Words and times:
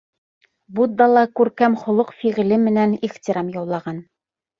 Будда 0.77 1.07
ла 1.11 1.25
күркәм 1.39 1.75
холоҡ-фиғеле 1.81 2.57
менән 2.63 2.97
ихтирам 3.09 3.53
яулаған. 3.59 4.01